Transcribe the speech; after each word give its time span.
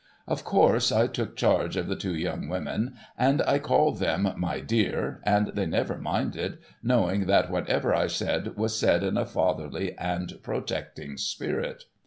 Of 0.27 0.43
course 0.43 0.91
I 0.91 1.05
took 1.05 1.35
charge 1.35 1.77
of 1.77 1.87
the 1.87 1.95
two 1.95 2.15
young 2.15 2.47
women, 2.47 2.95
and 3.19 3.43
I 3.43 3.59
called 3.59 3.99
them' 3.99 4.33
my 4.37 4.59
dear,' 4.59 5.21
and 5.25 5.51
they 5.53 5.67
never 5.67 5.95
minded, 5.99 6.57
knowing 6.81 7.27
that 7.27 7.51
whatever 7.51 7.93
I 7.93 8.07
said 8.07 8.57
was 8.57 8.75
said 8.79 9.03
in 9.03 9.15
a 9.15 9.27
fatherly 9.27 9.95
and 9.99 10.39
protecting 10.41 11.17
spirit. 11.17 11.83